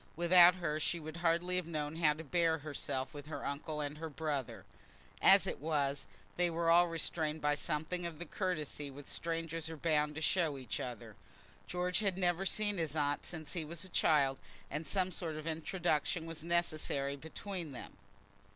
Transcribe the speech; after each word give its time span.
Without 0.15 0.55
her 0.55 0.79
she 0.79 0.99
would 0.99 1.17
hardly 1.17 1.57
have 1.57 1.67
known 1.67 1.97
how 1.97 2.13
to 2.13 2.23
bear 2.23 2.57
herself 2.57 3.13
with 3.13 3.27
her 3.27 3.45
uncle 3.45 3.81
and 3.81 3.99
her 3.99 4.09
brother. 4.09 4.65
As 5.21 5.45
it 5.45 5.59
was, 5.59 6.07
they 6.37 6.49
were 6.49 6.71
all 6.71 6.87
restrained 6.87 7.39
by 7.39 7.53
something 7.53 8.03
of 8.07 8.17
the 8.17 8.25
courtesy 8.25 8.89
which 8.89 9.05
strangers 9.05 9.69
are 9.69 9.77
bound 9.77 10.15
to 10.15 10.19
show 10.21 10.53
to 10.53 10.57
each 10.57 10.79
other. 10.79 11.15
George 11.67 11.99
had 11.99 12.17
never 12.17 12.47
seen 12.47 12.79
his 12.79 12.95
aunt 12.95 13.27
since 13.27 13.53
he 13.53 13.63
was 13.63 13.85
a 13.85 13.89
child, 13.89 14.39
and 14.71 14.87
some 14.87 15.11
sort 15.11 15.35
of 15.35 15.45
introduction 15.45 16.25
was 16.25 16.43
necessary 16.43 17.15
between 17.15 17.71
them. 17.71 17.95